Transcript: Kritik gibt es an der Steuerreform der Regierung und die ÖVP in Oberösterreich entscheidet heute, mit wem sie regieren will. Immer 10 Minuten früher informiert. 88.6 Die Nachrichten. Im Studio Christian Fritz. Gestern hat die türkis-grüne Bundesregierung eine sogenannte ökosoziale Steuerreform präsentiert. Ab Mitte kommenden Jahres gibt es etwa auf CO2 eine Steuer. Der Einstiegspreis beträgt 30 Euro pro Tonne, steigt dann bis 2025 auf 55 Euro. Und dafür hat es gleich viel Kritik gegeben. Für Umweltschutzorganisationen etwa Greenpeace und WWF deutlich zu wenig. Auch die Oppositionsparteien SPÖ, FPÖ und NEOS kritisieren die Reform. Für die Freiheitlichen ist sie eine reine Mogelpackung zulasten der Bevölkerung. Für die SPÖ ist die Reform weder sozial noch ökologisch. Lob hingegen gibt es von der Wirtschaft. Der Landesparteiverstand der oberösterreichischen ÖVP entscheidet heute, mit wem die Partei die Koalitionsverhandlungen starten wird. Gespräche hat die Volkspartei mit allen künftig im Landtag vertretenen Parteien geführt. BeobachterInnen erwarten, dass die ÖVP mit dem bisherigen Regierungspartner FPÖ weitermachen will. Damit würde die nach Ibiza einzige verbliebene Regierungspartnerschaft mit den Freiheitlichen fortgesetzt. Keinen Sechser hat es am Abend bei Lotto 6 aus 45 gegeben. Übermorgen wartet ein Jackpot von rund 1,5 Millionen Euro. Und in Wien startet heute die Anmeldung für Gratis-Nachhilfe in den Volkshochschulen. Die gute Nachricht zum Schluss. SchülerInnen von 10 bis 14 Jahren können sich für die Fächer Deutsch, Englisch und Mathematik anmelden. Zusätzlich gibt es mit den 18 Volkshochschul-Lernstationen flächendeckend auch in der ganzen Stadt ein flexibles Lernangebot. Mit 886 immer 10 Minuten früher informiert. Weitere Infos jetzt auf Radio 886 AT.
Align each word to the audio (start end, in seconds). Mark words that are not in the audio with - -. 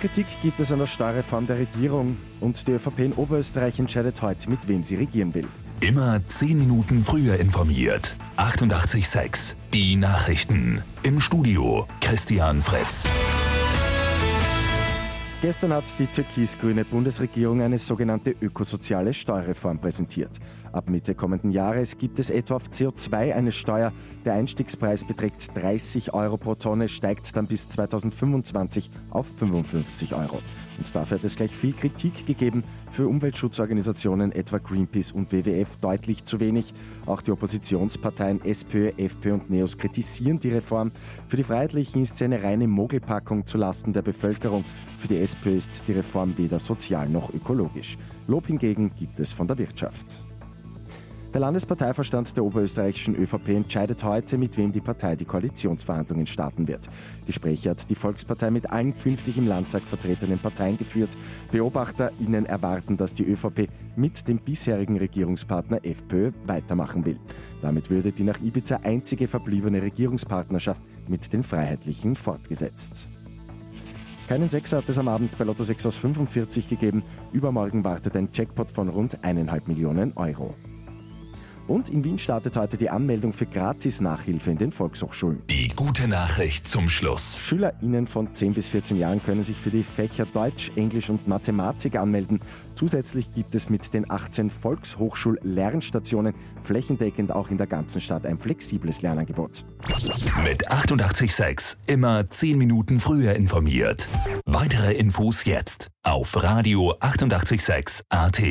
Kritik 0.00 0.26
gibt 0.42 0.58
es 0.60 0.72
an 0.72 0.78
der 0.78 0.86
Steuerreform 0.86 1.46
der 1.46 1.58
Regierung 1.58 2.16
und 2.40 2.66
die 2.66 2.72
ÖVP 2.72 3.00
in 3.00 3.12
Oberösterreich 3.12 3.78
entscheidet 3.78 4.22
heute, 4.22 4.48
mit 4.48 4.66
wem 4.66 4.82
sie 4.82 4.94
regieren 4.94 5.34
will. 5.34 5.46
Immer 5.80 6.26
10 6.26 6.58
Minuten 6.58 7.02
früher 7.02 7.36
informiert. 7.38 8.16
88.6 8.38 9.56
Die 9.74 9.96
Nachrichten. 9.96 10.82
Im 11.02 11.20
Studio 11.20 11.86
Christian 12.00 12.62
Fritz. 12.62 13.06
Gestern 15.42 15.72
hat 15.72 15.98
die 15.98 16.06
türkis-grüne 16.06 16.84
Bundesregierung 16.84 17.62
eine 17.62 17.78
sogenannte 17.78 18.34
ökosoziale 18.42 19.14
Steuerreform 19.14 19.78
präsentiert. 19.78 20.38
Ab 20.70 20.90
Mitte 20.90 21.14
kommenden 21.14 21.50
Jahres 21.50 21.96
gibt 21.96 22.18
es 22.18 22.28
etwa 22.28 22.56
auf 22.56 22.68
CO2 22.68 23.34
eine 23.34 23.50
Steuer. 23.50 23.90
Der 24.26 24.34
Einstiegspreis 24.34 25.06
beträgt 25.06 25.56
30 25.56 26.12
Euro 26.12 26.36
pro 26.36 26.56
Tonne, 26.56 26.88
steigt 26.88 27.34
dann 27.36 27.46
bis 27.46 27.70
2025 27.70 28.90
auf 29.08 29.26
55 29.38 30.14
Euro. 30.14 30.40
Und 30.76 30.94
dafür 30.94 31.16
hat 31.16 31.24
es 31.24 31.36
gleich 31.36 31.56
viel 31.56 31.72
Kritik 31.72 32.26
gegeben. 32.26 32.62
Für 32.90 33.08
Umweltschutzorganisationen 33.08 34.32
etwa 34.32 34.58
Greenpeace 34.58 35.12
und 35.12 35.32
WWF 35.32 35.78
deutlich 35.78 36.24
zu 36.24 36.38
wenig. 36.38 36.74
Auch 37.06 37.22
die 37.22 37.32
Oppositionsparteien 37.32 38.44
SPÖ, 38.44 38.92
FPÖ 38.98 39.34
und 39.34 39.48
NEOS 39.48 39.78
kritisieren 39.78 40.38
die 40.38 40.50
Reform. 40.50 40.92
Für 41.28 41.36
die 41.36 41.44
Freiheitlichen 41.44 42.02
ist 42.02 42.18
sie 42.18 42.26
eine 42.26 42.42
reine 42.42 42.68
Mogelpackung 42.68 43.46
zulasten 43.46 43.94
der 43.94 44.02
Bevölkerung. 44.02 44.64
Für 44.98 45.08
die 45.08 45.16
SPÖ 45.30 45.56
ist 45.56 45.86
die 45.86 45.92
Reform 45.92 46.36
weder 46.36 46.58
sozial 46.58 47.08
noch 47.08 47.32
ökologisch. 47.32 47.96
Lob 48.26 48.48
hingegen 48.48 48.90
gibt 48.96 49.20
es 49.20 49.32
von 49.32 49.46
der 49.46 49.58
Wirtschaft. 49.58 50.24
Der 51.32 51.40
Landesparteiverstand 51.40 52.36
der 52.36 52.44
oberösterreichischen 52.44 53.14
ÖVP 53.14 53.50
entscheidet 53.50 54.02
heute, 54.02 54.36
mit 54.36 54.56
wem 54.56 54.72
die 54.72 54.80
Partei 54.80 55.14
die 55.14 55.24
Koalitionsverhandlungen 55.24 56.26
starten 56.26 56.66
wird. 56.66 56.88
Gespräche 57.24 57.70
hat 57.70 57.88
die 57.88 57.94
Volkspartei 57.94 58.50
mit 58.50 58.68
allen 58.72 58.98
künftig 58.98 59.38
im 59.38 59.46
Landtag 59.46 59.82
vertretenen 59.84 60.40
Parteien 60.40 60.76
geführt. 60.76 61.16
BeobachterInnen 61.52 62.46
erwarten, 62.46 62.96
dass 62.96 63.14
die 63.14 63.24
ÖVP 63.24 63.68
mit 63.94 64.26
dem 64.26 64.38
bisherigen 64.38 64.98
Regierungspartner 64.98 65.84
FPÖ 65.84 66.32
weitermachen 66.46 67.06
will. 67.06 67.20
Damit 67.62 67.90
würde 67.90 68.10
die 68.10 68.24
nach 68.24 68.40
Ibiza 68.40 68.80
einzige 68.82 69.28
verbliebene 69.28 69.80
Regierungspartnerschaft 69.80 70.82
mit 71.06 71.32
den 71.32 71.44
Freiheitlichen 71.44 72.16
fortgesetzt. 72.16 73.08
Keinen 74.30 74.48
Sechser 74.48 74.76
hat 74.76 74.88
es 74.88 74.96
am 74.96 75.08
Abend 75.08 75.36
bei 75.38 75.44
Lotto 75.44 75.64
6 75.64 75.86
aus 75.86 75.96
45 75.96 76.68
gegeben. 76.68 77.02
Übermorgen 77.32 77.82
wartet 77.82 78.14
ein 78.14 78.28
Jackpot 78.32 78.70
von 78.70 78.88
rund 78.88 79.18
1,5 79.24 79.62
Millionen 79.66 80.12
Euro. 80.12 80.54
Und 81.70 81.88
in 81.88 82.02
Wien 82.02 82.18
startet 82.18 82.56
heute 82.56 82.76
die 82.76 82.90
Anmeldung 82.90 83.32
für 83.32 83.46
Gratis-Nachhilfe 83.46 84.50
in 84.50 84.58
den 84.58 84.72
Volkshochschulen. 84.72 85.40
Die 85.50 85.68
gute 85.68 86.08
Nachricht 86.08 86.66
zum 86.66 86.90
Schluss. 86.90 87.38
SchülerInnen 87.44 88.08
von 88.08 88.34
10 88.34 88.54
bis 88.54 88.68
14 88.70 88.96
Jahren 88.96 89.22
können 89.22 89.44
sich 89.44 89.56
für 89.56 89.70
die 89.70 89.84
Fächer 89.84 90.26
Deutsch, 90.26 90.72
Englisch 90.74 91.10
und 91.10 91.28
Mathematik 91.28 91.94
anmelden. 91.94 92.40
Zusätzlich 92.74 93.32
gibt 93.32 93.54
es 93.54 93.70
mit 93.70 93.94
den 93.94 94.10
18 94.10 94.50
Volkshochschul-Lernstationen 94.50 96.34
flächendeckend 96.64 97.30
auch 97.30 97.50
in 97.52 97.56
der 97.56 97.68
ganzen 97.68 98.00
Stadt 98.00 98.26
ein 98.26 98.40
flexibles 98.40 99.02
Lernangebot. 99.02 99.64
Mit 100.42 100.68
886 100.72 101.78
immer 101.86 102.28
10 102.28 102.58
Minuten 102.58 102.98
früher 102.98 103.34
informiert. 103.34 104.08
Weitere 104.44 104.94
Infos 104.94 105.44
jetzt 105.44 105.86
auf 106.02 106.42
Radio 106.42 106.96
886 106.98 108.06
AT. 108.08 108.42